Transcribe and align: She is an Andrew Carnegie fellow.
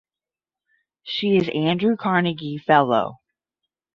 She 1.03 1.37
is 1.37 1.47
an 1.47 1.53
Andrew 1.55 1.95
Carnegie 1.95 2.57
fellow. 2.57 3.19